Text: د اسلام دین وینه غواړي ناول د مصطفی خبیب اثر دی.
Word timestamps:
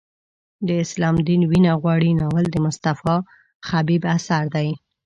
د 0.67 0.69
اسلام 0.83 1.15
دین 1.27 1.41
وینه 1.51 1.71
غواړي 1.81 2.11
ناول 2.19 2.45
د 2.51 2.57
مصطفی 2.65 3.15
خبیب 3.67 4.01
اثر 4.15 4.43
دی. 4.55 4.69